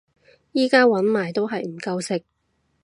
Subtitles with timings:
[0.55, 2.23] 而家搵埋都真係唔夠食